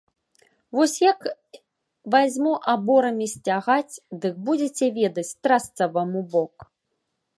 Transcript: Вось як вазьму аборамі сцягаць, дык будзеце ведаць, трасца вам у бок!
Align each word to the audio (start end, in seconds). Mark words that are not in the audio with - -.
Вось 0.77 0.95
як 1.03 1.19
вазьму 2.15 2.53
аборамі 2.73 3.25
сцягаць, 3.35 4.01
дык 4.25 4.35
будзеце 4.49 4.85
ведаць, 4.97 5.29
трасца 5.49 5.83
вам 5.99 6.09
у 6.23 6.25
бок! 6.33 6.53